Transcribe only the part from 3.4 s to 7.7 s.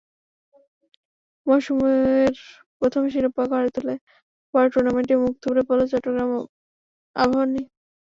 ঘরে তুলে পরের টুর্নামেন্টেই মুখ থুবড়ে পড়ল চট্টগ্রাম আবাহনী।